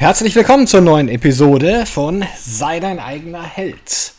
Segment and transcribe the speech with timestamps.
[0.00, 4.12] Herzlich willkommen zur neuen Episode von Sei dein eigener Held.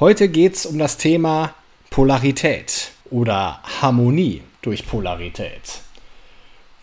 [0.00, 1.54] Heute geht es um das Thema
[1.88, 5.82] Polarität oder Harmonie durch Polarität.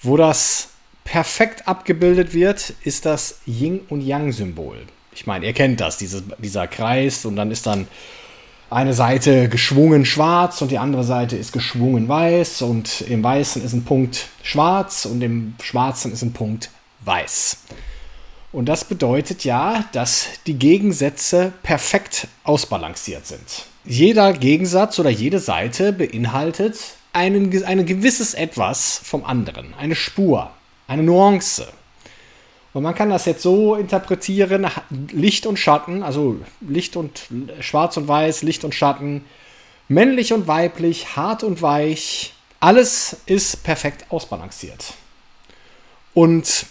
[0.01, 0.69] Wo das
[1.03, 4.77] perfekt abgebildet wird, ist das Yin und Yang-Symbol.
[5.13, 7.85] Ich meine, ihr kennt das, dieses, dieser Kreis und dann ist dann
[8.69, 13.73] eine Seite geschwungen schwarz und die andere Seite ist geschwungen weiß und im Weißen ist
[13.73, 16.69] ein Punkt schwarz und im Schwarzen ist ein Punkt
[17.03, 17.57] weiß.
[18.51, 23.65] Und das bedeutet ja, dass die Gegensätze perfekt ausbalanciert sind.
[23.85, 26.77] Jeder Gegensatz oder jede Seite beinhaltet
[27.13, 30.51] einen, ein gewisses Etwas vom anderen, eine Spur,
[30.87, 31.67] eine Nuance.
[32.73, 34.67] Und man kann das jetzt so interpretieren,
[35.11, 37.27] Licht und Schatten, also Licht und
[37.59, 39.25] Schwarz und Weiß, Licht und Schatten,
[39.87, 44.93] männlich und weiblich, hart und weich, alles ist perfekt ausbalanciert.
[46.13, 46.65] Und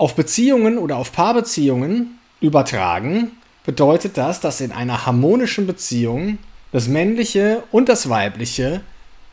[0.00, 3.32] auf Beziehungen oder auf Paarbeziehungen übertragen,
[3.66, 6.38] bedeutet das, dass in einer harmonischen Beziehung
[6.72, 8.80] das Männliche und das Weibliche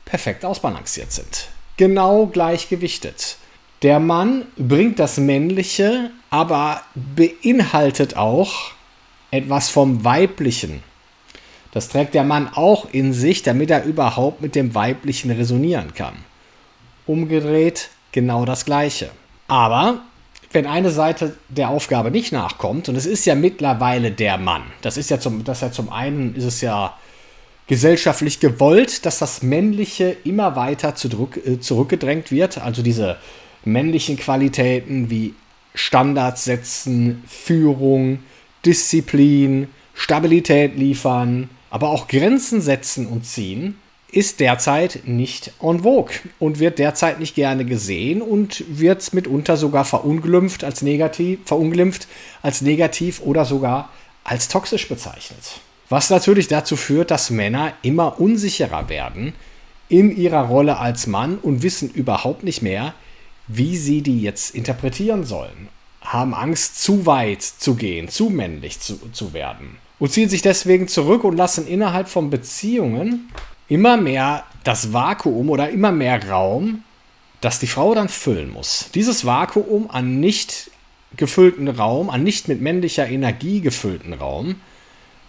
[0.04, 1.48] perfekt ausbalanciert sind.
[1.78, 3.38] Genau gleichgewichtet.
[3.82, 8.72] Der Mann bringt das Männliche, aber beinhaltet auch
[9.32, 10.84] etwas vom Weiblichen.
[11.72, 16.16] Das trägt der Mann auch in sich, damit er überhaupt mit dem Weiblichen resonieren kann.
[17.06, 19.12] Umgedreht genau das Gleiche.
[19.48, 20.02] Aber
[20.52, 24.98] wenn eine Seite der Aufgabe nicht nachkommt, und es ist ja mittlerweile der Mann, das
[24.98, 26.96] ist ja zum, das ja zum einen ist es ja
[27.68, 33.18] gesellschaftlich gewollt, dass das Männliche immer weiter zurück, äh, zurückgedrängt wird, also diese
[33.66, 35.36] männlichen Qualitäten wie
[35.76, 38.20] Standards setzen, Führung,
[38.66, 43.78] Disziplin, Stabilität liefern, aber auch Grenzen setzen und ziehen,
[44.12, 49.84] ist derzeit nicht en vogue und wird derzeit nicht gerne gesehen und wird mitunter sogar
[49.84, 52.08] verunglimpft als negativ, verunglimpft
[52.42, 53.90] als negativ oder sogar
[54.24, 55.60] als toxisch bezeichnet.
[55.90, 59.34] Was natürlich dazu führt, dass Männer immer unsicherer werden
[59.90, 62.94] in ihrer Rolle als Mann und wissen überhaupt nicht mehr,
[63.48, 65.70] wie sie die jetzt interpretieren sollen.
[66.02, 69.78] Haben Angst, zu weit zu gehen, zu männlich zu, zu werden.
[70.00, 73.30] Und ziehen sich deswegen zurück und lassen innerhalb von Beziehungen
[73.68, 76.84] immer mehr das Vakuum oder immer mehr Raum,
[77.42, 78.90] das die Frau dann füllen muss.
[78.94, 80.72] Dieses Vakuum an nicht
[81.16, 84.56] gefüllten Raum, an nicht mit männlicher Energie gefüllten Raum,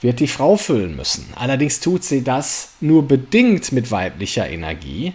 [0.01, 1.27] wird die Frau füllen müssen.
[1.35, 5.13] Allerdings tut sie das nur bedingt mit weiblicher Energie,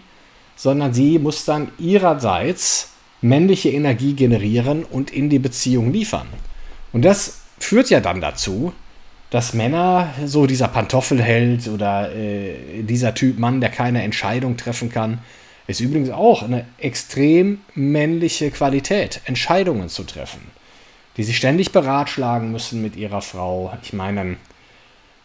[0.56, 2.90] sondern sie muss dann ihrerseits
[3.22, 6.28] männliche Energie generieren und in die Beziehung liefern.
[6.92, 8.74] Und das führt ja dann dazu,
[9.34, 15.22] dass Männer, so dieser Pantoffelheld oder äh, dieser Typ Mann, der keine Entscheidung treffen kann,
[15.66, 20.42] ist übrigens auch eine extrem männliche Qualität, Entscheidungen zu treffen.
[21.18, 23.76] Die sich ständig beratschlagen müssen mit ihrer Frau.
[23.82, 24.38] Ich meine,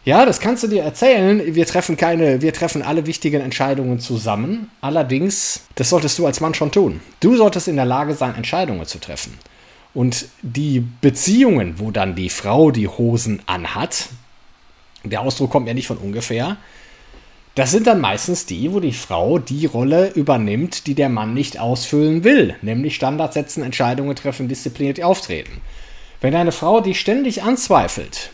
[0.05, 1.53] ja, das kannst du dir erzählen.
[1.53, 4.71] Wir treffen keine, wir treffen alle wichtigen Entscheidungen zusammen.
[4.81, 6.99] Allerdings, das solltest du als Mann schon tun.
[7.19, 9.37] Du solltest in der Lage sein, Entscheidungen zu treffen.
[9.93, 14.09] Und die Beziehungen, wo dann die Frau die Hosen anhat,
[15.03, 16.57] der Ausdruck kommt ja nicht von ungefähr,
[17.55, 21.59] das sind dann meistens die, wo die Frau die Rolle übernimmt, die der Mann nicht
[21.59, 25.59] ausfüllen will, nämlich Standards setzen, Entscheidungen treffen, diszipliniert auftreten.
[26.21, 28.31] Wenn eine Frau die ständig anzweifelt,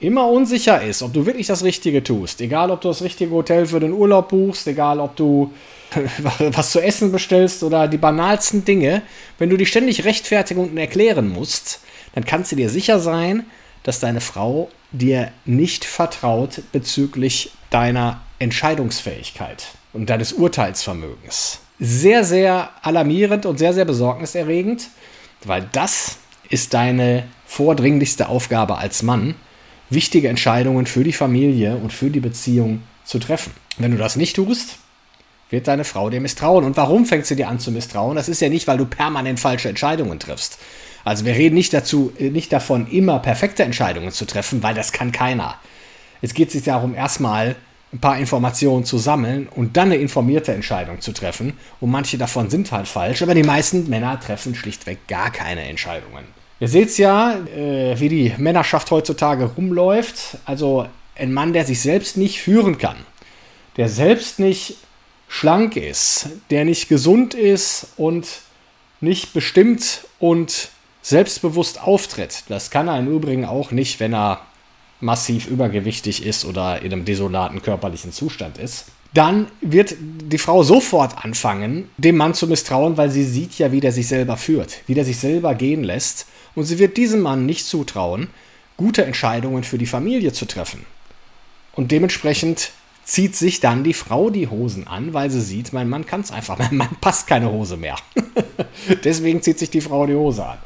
[0.00, 3.66] immer unsicher ist, ob du wirklich das Richtige tust, egal ob du das richtige Hotel
[3.66, 5.52] für den Urlaub buchst, egal ob du
[6.38, 9.02] was zu essen bestellst oder die banalsten Dinge,
[9.38, 11.80] wenn du dich ständig rechtfertigen und erklären musst,
[12.14, 13.46] dann kannst du dir sicher sein,
[13.82, 21.60] dass deine Frau dir nicht vertraut bezüglich deiner Entscheidungsfähigkeit und deines Urteilsvermögens.
[21.80, 24.88] Sehr, sehr alarmierend und sehr, sehr besorgniserregend,
[25.44, 26.18] weil das
[26.48, 29.36] ist deine vordringlichste Aufgabe als Mann,
[29.90, 33.52] wichtige Entscheidungen für die Familie und für die Beziehung zu treffen.
[33.78, 34.78] Wenn du das nicht tust,
[35.50, 36.64] wird deine Frau dir misstrauen.
[36.64, 38.16] Und warum fängt sie dir an zu misstrauen?
[38.16, 40.58] Das ist ja nicht, weil du permanent falsche Entscheidungen triffst.
[41.04, 44.92] Also wir reden nicht, dazu, äh, nicht davon, immer perfekte Entscheidungen zu treffen, weil das
[44.92, 45.56] kann keiner.
[46.20, 47.56] Es geht sich darum, erstmal
[47.92, 51.54] ein paar Informationen zu sammeln und dann eine informierte Entscheidung zu treffen.
[51.80, 56.37] Und manche davon sind halt falsch, aber die meisten Männer treffen schlichtweg gar keine Entscheidungen.
[56.60, 60.38] Ihr seht ja, äh, wie die Männerschaft heutzutage rumläuft.
[60.44, 62.96] Also ein Mann, der sich selbst nicht führen kann,
[63.76, 64.76] der selbst nicht
[65.28, 68.26] schlank ist, der nicht gesund ist und
[69.00, 70.70] nicht bestimmt und
[71.02, 72.44] selbstbewusst auftritt.
[72.48, 74.40] Das kann er im Übrigen auch nicht, wenn er
[75.00, 78.86] massiv übergewichtig ist oder in einem desolaten körperlichen Zustand ist.
[79.14, 83.80] Dann wird die Frau sofort anfangen, dem Mann zu misstrauen, weil sie sieht ja, wie
[83.80, 86.26] der sich selber führt, wie der sich selber gehen lässt.
[86.54, 88.28] Und sie wird diesem Mann nicht zutrauen,
[88.76, 90.84] gute Entscheidungen für die Familie zu treffen.
[91.72, 92.72] Und dementsprechend
[93.04, 96.30] zieht sich dann die Frau die Hosen an, weil sie sieht, mein Mann kann es
[96.30, 97.96] einfach, mein Mann passt keine Hose mehr.
[99.04, 100.58] Deswegen zieht sich die Frau die Hose an.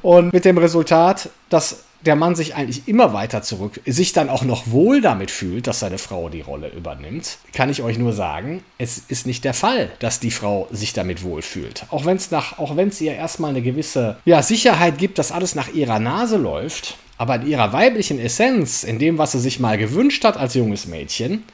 [0.00, 4.42] Und mit dem Resultat, dass der Mann sich eigentlich immer weiter zurück, sich dann auch
[4.42, 8.62] noch wohl damit fühlt, dass seine Frau die Rolle übernimmt, kann ich euch nur sagen,
[8.78, 11.86] es ist nicht der Fall, dass die Frau sich damit wohlfühlt.
[11.90, 15.32] Auch wenn es nach, auch wenn es ihr erstmal eine gewisse ja, Sicherheit gibt, dass
[15.32, 19.60] alles nach ihrer Nase läuft, aber in ihrer weiblichen Essenz, in dem, was sie sich
[19.60, 21.44] mal gewünscht hat als junges Mädchen,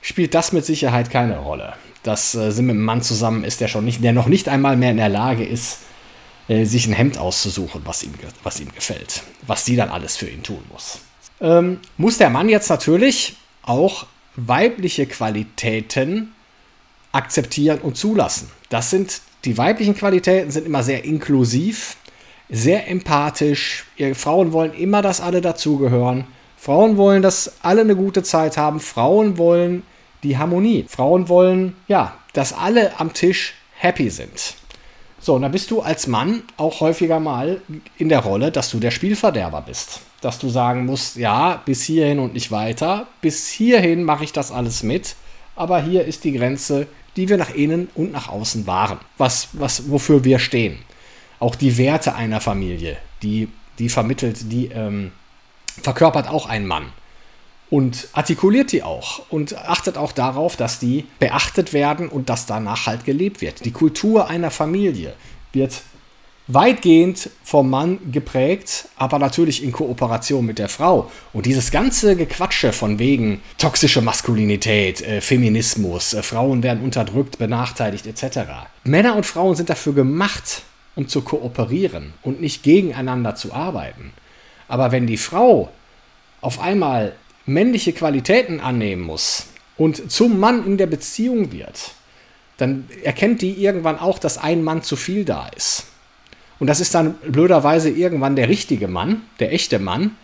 [0.00, 1.74] spielt das mit Sicherheit keine Rolle.
[2.02, 4.76] Dass äh, sie mit einem Mann zusammen ist, der schon nicht, der noch nicht einmal
[4.76, 5.78] mehr in der Lage ist,
[6.48, 9.22] äh, sich ein Hemd auszusuchen, was ihm, was ihm gefällt.
[9.46, 11.00] Was sie dann alles für ihn tun muss.
[11.40, 14.06] Ähm, muss der Mann jetzt natürlich auch
[14.36, 16.32] weibliche Qualitäten
[17.12, 18.50] akzeptieren und zulassen.
[18.70, 21.96] Das sind die weiblichen Qualitäten sind immer sehr inklusiv,
[22.48, 23.86] sehr empathisch.
[23.96, 26.26] Ihr Frauen wollen immer, dass alle dazugehören.
[26.56, 28.78] Frauen wollen, dass alle eine gute Zeit haben.
[28.78, 29.82] Frauen wollen
[30.22, 30.86] die Harmonie.
[30.88, 34.54] Frauen wollen, ja, dass alle am Tisch happy sind.
[35.22, 37.62] So, und dann bist du als Mann auch häufiger mal
[37.96, 40.00] in der Rolle, dass du der Spielverderber bist.
[40.20, 43.06] Dass du sagen musst, ja, bis hierhin und nicht weiter.
[43.20, 45.14] Bis hierhin mache ich das alles mit.
[45.54, 48.98] Aber hier ist die Grenze, die wir nach innen und nach außen wahren.
[49.16, 50.78] Was, was, wofür wir stehen.
[51.38, 53.48] Auch die Werte einer Familie, die,
[53.78, 55.12] die vermittelt, die ähm,
[55.82, 56.86] verkörpert auch ein Mann
[57.72, 62.84] und artikuliert die auch und achtet auch darauf, dass die beachtet werden und dass danach
[62.84, 63.64] halt gelebt wird.
[63.64, 65.14] Die Kultur einer Familie
[65.54, 65.80] wird
[66.48, 71.10] weitgehend vom Mann geprägt, aber natürlich in Kooperation mit der Frau.
[71.32, 78.06] Und dieses ganze Gequatsche von wegen toxische Maskulinität, äh, Feminismus, äh, Frauen werden unterdrückt, benachteiligt
[78.06, 78.68] etc.
[78.84, 80.60] Männer und Frauen sind dafür gemacht,
[80.94, 84.12] um zu kooperieren und nicht gegeneinander zu arbeiten.
[84.68, 85.70] Aber wenn die Frau
[86.42, 87.14] auf einmal
[87.46, 89.46] männliche Qualitäten annehmen muss
[89.76, 91.92] und zum Mann in der Beziehung wird,
[92.56, 95.86] dann erkennt die irgendwann auch, dass ein Mann zu viel da ist.
[96.58, 100.16] Und das ist dann blöderweise irgendwann der richtige Mann, der echte Mann,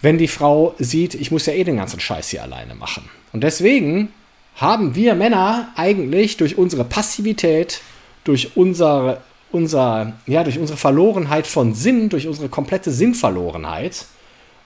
[0.00, 3.08] wenn die Frau sieht, ich muss ja eh den ganzen Scheiß hier alleine machen.
[3.32, 4.08] Und deswegen
[4.56, 7.82] haben wir Männer eigentlich durch unsere Passivität,
[8.24, 9.20] durch unsere,
[9.52, 14.06] unser, ja, durch unsere Verlorenheit von Sinn, durch unsere komplette Sinnverlorenheit,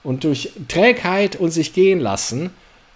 [0.05, 2.51] und durch Trägheit und sich gehen lassen,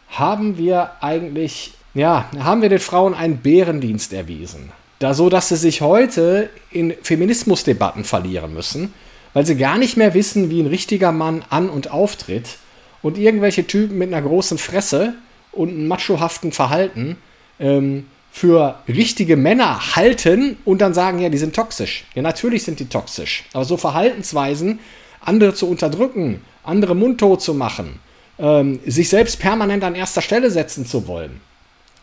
[0.10, 4.72] haben wir eigentlich, ja, haben wir den Frauen einen Bärendienst erwiesen.
[5.00, 8.94] Da so, dass sie sich heute in Feminismusdebatten verlieren müssen,
[9.34, 12.58] weil sie gar nicht mehr wissen, wie ein richtiger Mann an- und auftritt
[13.02, 15.16] und irgendwelche Typen mit einer großen Fresse
[15.52, 17.18] und einem machohaften Verhalten
[17.60, 22.06] ähm, für richtige Männer halten und dann sagen, ja, die sind toxisch.
[22.14, 23.46] Ja, natürlich sind die toxisch.
[23.54, 24.80] Aber so Verhaltensweisen,
[25.22, 28.00] andere zu unterdrücken, andere mundtot zu machen,
[28.38, 31.42] ähm, sich selbst permanent an erster Stelle setzen zu wollen,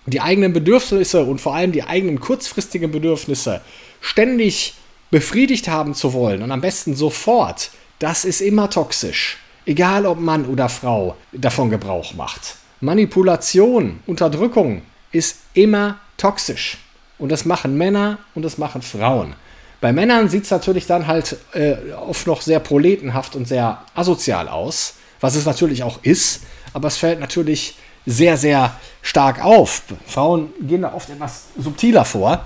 [0.06, 3.62] die eigenen Bedürfnisse und vor allem die eigenen kurzfristigen Bedürfnisse
[4.00, 4.74] ständig
[5.10, 9.38] befriedigt haben zu wollen und am besten sofort, das ist immer toxisch.
[9.64, 12.56] Egal ob Mann oder Frau davon Gebrauch macht.
[12.80, 16.78] Manipulation, Unterdrückung ist immer toxisch.
[17.18, 19.34] Und das machen Männer und das machen Frauen.
[19.80, 24.48] Bei Männern sieht es natürlich dann halt äh, oft noch sehr proletenhaft und sehr asozial
[24.48, 26.42] aus, was es natürlich auch ist,
[26.72, 29.82] aber es fällt natürlich sehr, sehr stark auf.
[30.06, 32.44] Frauen gehen da oft etwas subtiler vor,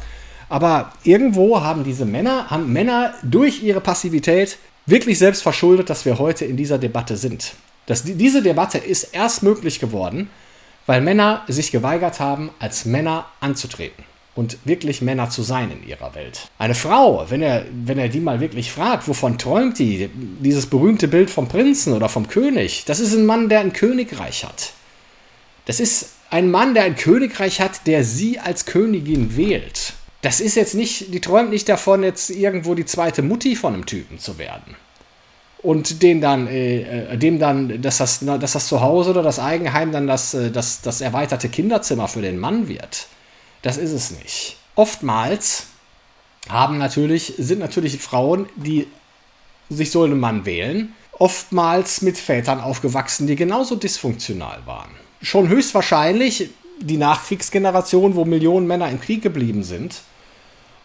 [0.49, 6.19] aber irgendwo haben diese Männer, haben Männer durch ihre Passivität wirklich selbst verschuldet, dass wir
[6.19, 7.55] heute in dieser Debatte sind.
[7.87, 10.31] Das, diese Debatte ist erst möglich geworden,
[10.87, 16.15] weil Männer sich geweigert haben, als Männer anzutreten und wirklich Männer zu sein in ihrer
[16.15, 16.49] Welt.
[16.59, 20.09] Eine Frau, wenn er, wenn er die mal wirklich fragt, wovon träumt die?
[20.41, 24.45] Dieses berühmte Bild vom Prinzen oder vom König, das ist ein Mann, der ein Königreich
[24.45, 24.73] hat.
[25.67, 29.95] Das ist ein Mann, der ein Königreich hat, der sie als Königin wählt.
[30.23, 33.87] Das ist jetzt nicht, die träumt nicht davon, jetzt irgendwo die zweite Mutti von einem
[33.87, 34.77] Typen zu werden.
[35.63, 40.07] und den dann, äh, dem dann, dass das, dass das Zuhause oder das Eigenheim dann
[40.07, 43.07] das, äh, das, das erweiterte Kinderzimmer für den Mann wird.
[43.62, 44.57] Das ist es nicht.
[44.75, 45.67] Oftmals
[46.49, 48.87] haben natürlich, sind natürlich Frauen, die
[49.69, 54.90] sich so einen Mann wählen, oftmals mit Vätern aufgewachsen, die genauso dysfunktional waren.
[55.23, 56.50] Schon höchstwahrscheinlich
[56.81, 60.00] die Nachkriegsgeneration, wo Millionen Männer im Krieg geblieben sind.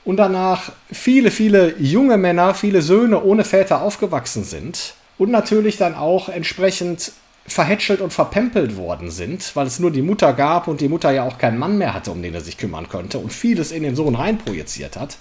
[0.04, 4.94] Und danach viele, viele junge Männer, viele Söhne ohne Väter aufgewachsen sind.
[5.18, 7.14] Und natürlich dann auch entsprechend
[7.48, 11.24] verhätschelt und verpempelt worden sind, weil es nur die Mutter gab und die Mutter ja
[11.24, 13.96] auch keinen Mann mehr hatte, um den er sich kümmern konnte und vieles in den
[13.96, 15.18] Sohn reinprojiziert hat.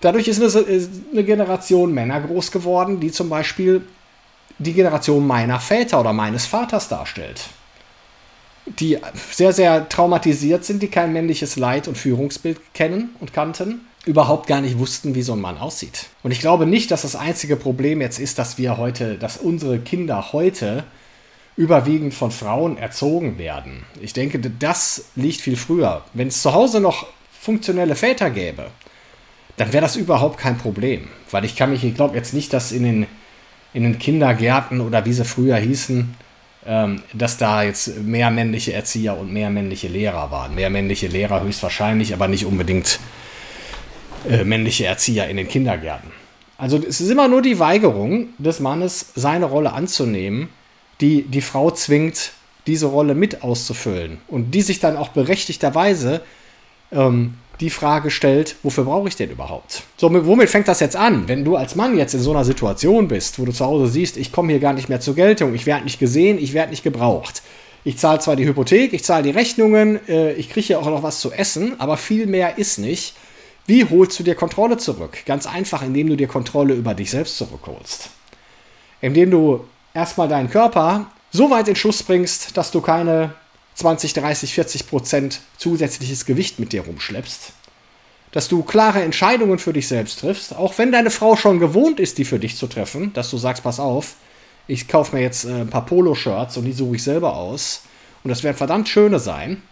[0.00, 3.82] Dadurch ist eine, Generation Männer groß geworden, die zum Beispiel
[4.58, 7.42] die Generation meiner Väter oder meines Vaters darstellt.
[8.64, 8.98] Die
[9.30, 14.62] sehr, sehr traumatisiert sind, die kein männliches Leid und Führungsbild kennen und kannten, überhaupt gar
[14.62, 16.06] nicht wussten, wie so ein Mann aussieht.
[16.22, 19.78] Und ich glaube nicht, dass das einzige Problem jetzt ist, dass wir heute, dass unsere
[19.80, 20.84] Kinder heute
[21.60, 23.84] überwiegend von Frauen erzogen werden.
[24.00, 26.02] Ich denke, das liegt viel früher.
[26.14, 27.06] Wenn es zu Hause noch
[27.38, 28.70] funktionelle Väter gäbe,
[29.58, 31.08] dann wäre das überhaupt kein Problem.
[31.30, 33.06] Weil ich kann mich, ich glaube jetzt nicht, dass in den,
[33.74, 36.14] in den Kindergärten oder wie sie früher hießen,
[36.64, 40.54] ähm, dass da jetzt mehr männliche Erzieher und mehr männliche Lehrer waren.
[40.54, 43.00] Mehr männliche Lehrer höchstwahrscheinlich, aber nicht unbedingt
[44.26, 46.10] äh, männliche Erzieher in den Kindergärten.
[46.56, 50.48] Also es ist immer nur die Weigerung des Mannes, seine Rolle anzunehmen,
[51.00, 52.32] die die Frau zwingt,
[52.66, 54.18] diese Rolle mit auszufüllen.
[54.28, 56.20] Und die sich dann auch berechtigterweise
[56.92, 59.82] ähm, die Frage stellt, wofür brauche ich den überhaupt?
[59.96, 61.28] So, womit fängt das jetzt an?
[61.28, 64.16] Wenn du als Mann jetzt in so einer Situation bist, wo du zu Hause siehst,
[64.16, 66.82] ich komme hier gar nicht mehr zur Geltung, ich werde nicht gesehen, ich werde nicht
[66.82, 67.42] gebraucht.
[67.84, 71.02] Ich zahle zwar die Hypothek, ich zahle die Rechnungen, äh, ich kriege ja auch noch
[71.02, 73.14] was zu essen, aber viel mehr ist nicht.
[73.66, 75.18] Wie holst du dir Kontrolle zurück?
[75.26, 78.10] Ganz einfach, indem du dir Kontrolle über dich selbst zurückholst.
[79.00, 83.34] Indem du erstmal deinen Körper so weit in Schuss bringst, dass du keine
[83.74, 87.52] 20, 30, 40 Prozent zusätzliches Gewicht mit dir rumschleppst.
[88.32, 92.18] Dass du klare Entscheidungen für dich selbst triffst, auch wenn deine Frau schon gewohnt ist,
[92.18, 94.14] die für dich zu treffen, dass du sagst, pass auf,
[94.66, 97.82] ich kaufe mir jetzt äh, ein paar Poloshirts und die suche ich selber aus.
[98.22, 99.62] Und das werden verdammt schöne sein,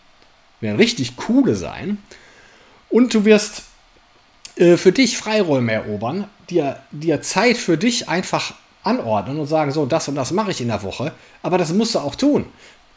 [0.61, 1.99] werden richtig coole sein.
[2.89, 3.63] Und du wirst
[4.57, 9.87] äh, für dich Freiräume erobern, dir, dir Zeit für dich einfach anordnen und sagen, so,
[9.87, 11.13] das und das mache ich in der Woche.
[11.43, 12.47] Aber das musst du auch tun.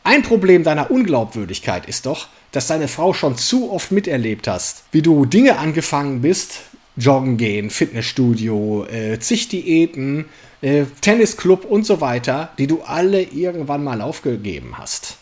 [0.04, 5.02] Ein Problem deiner Unglaubwürdigkeit ist doch, dass deine Frau schon zu oft miterlebt hast, wie
[5.02, 6.62] du Dinge angefangen bist,
[6.98, 10.26] Joggen gehen, Fitnessstudio, äh, zig Diäten,
[10.62, 15.18] äh, Tennisclub und so weiter, die du alle irgendwann mal aufgegeben hast.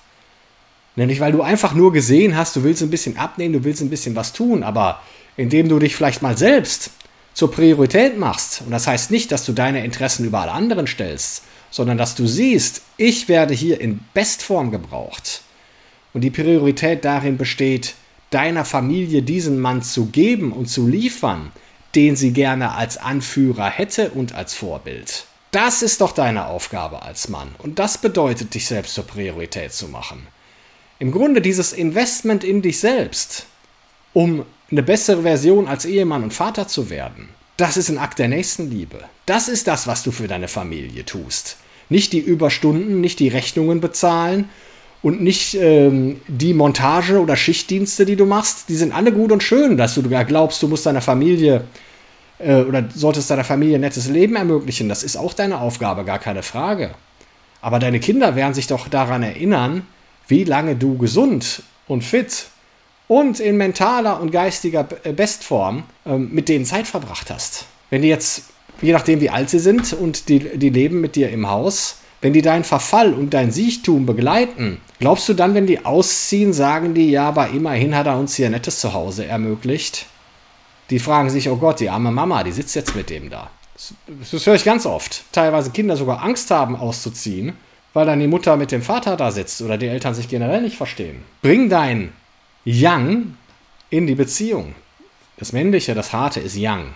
[0.95, 3.89] Nämlich weil du einfach nur gesehen hast, du willst ein bisschen abnehmen, du willst ein
[3.89, 5.01] bisschen was tun, aber
[5.37, 6.91] indem du dich vielleicht mal selbst
[7.39, 11.43] zur Priorität machst, und das heißt nicht, dass du deine Interessen über alle anderen stellst,
[11.72, 15.43] sondern dass du siehst, ich werde hier in Bestform gebraucht.
[16.13, 17.96] Und die Priorität darin besteht,
[18.29, 21.53] deiner Familie diesen Mann zu geben und zu liefern,
[21.96, 25.24] den sie gerne als Anführer hätte und als Vorbild.
[25.51, 27.55] Das ist doch deine Aufgabe als Mann.
[27.60, 30.27] Und das bedeutet, dich selbst zur Priorität zu machen.
[31.00, 33.46] Im Grunde dieses Investment in dich selbst,
[34.12, 38.29] um eine bessere Version als Ehemann und Vater zu werden, das ist ein Akt der
[38.29, 38.99] Nächstenliebe.
[39.25, 41.57] Das ist das, was du für deine Familie tust.
[41.89, 44.47] Nicht die Überstunden, nicht die Rechnungen bezahlen
[45.01, 48.69] und nicht ähm, die Montage oder Schichtdienste, die du machst.
[48.69, 51.65] Die sind alle gut und schön, dass du glaubst, du musst deiner Familie
[52.38, 54.88] äh, oder solltest deiner Familie ein nettes Leben ermöglichen.
[54.88, 56.91] Das ist auch deine Aufgabe, gar keine Frage.
[57.61, 59.85] Aber deine Kinder werden sich doch daran erinnern,
[60.27, 62.47] wie lange du gesund und fit
[63.09, 67.65] und in mentaler und geistiger äh, Bestform ähm, mit denen Zeit verbracht hast.
[67.89, 68.43] Wenn die jetzt,
[68.81, 72.33] je nachdem wie alt sie sind und die, die leben mit dir im Haus, wenn
[72.33, 77.09] die deinen Verfall und dein Siechtum begleiten, glaubst du dann, wenn die ausziehen, sagen die,
[77.09, 80.05] ja, aber immerhin hat er uns hier ein nettes Zuhause ermöglicht?
[80.91, 83.49] Die fragen sich, oh Gott, die arme Mama, die sitzt jetzt mit dem da.
[83.73, 83.93] Das,
[84.31, 85.23] das höre ich ganz oft.
[85.31, 87.53] Teilweise Kinder sogar Angst haben, auszuziehen,
[87.93, 90.77] weil dann die Mutter mit dem Vater da sitzt oder die Eltern sich generell nicht
[90.77, 91.23] verstehen.
[91.41, 92.11] Bring dein
[92.65, 93.35] Yang
[93.89, 94.75] in die Beziehung.
[95.37, 96.93] Das Männliche, das Harte ist Yang.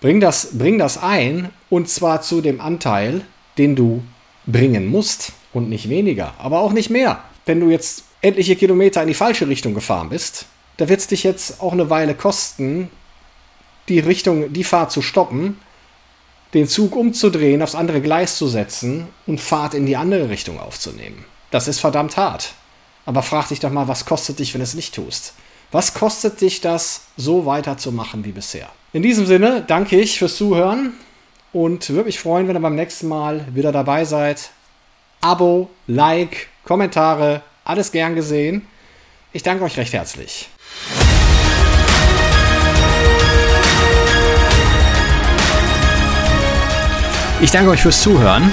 [0.00, 3.22] Bring das, bring das ein und zwar zu dem Anteil,
[3.56, 4.02] den du
[4.46, 7.22] bringen musst und nicht weniger, aber auch nicht mehr.
[7.46, 10.46] Wenn du jetzt etliche Kilometer in die falsche Richtung gefahren bist,
[10.76, 12.90] da wird es dich jetzt auch eine Weile kosten,
[13.88, 15.58] die Richtung, die Fahrt zu stoppen,
[16.54, 21.24] den Zug umzudrehen, aufs andere Gleis zu setzen und Fahrt in die andere Richtung aufzunehmen.
[21.50, 22.54] Das ist verdammt hart.
[23.08, 25.32] Aber frag dich doch mal, was kostet dich, wenn du es nicht tust?
[25.72, 28.68] Was kostet dich das, so weiterzumachen wie bisher?
[28.92, 30.92] In diesem Sinne danke ich fürs Zuhören
[31.54, 34.50] und würde mich freuen, wenn ihr beim nächsten Mal wieder dabei seid.
[35.22, 38.66] Abo, Like, Kommentare, alles gern gesehen.
[39.32, 40.50] Ich danke euch recht herzlich.
[47.40, 48.52] Ich danke euch fürs Zuhören.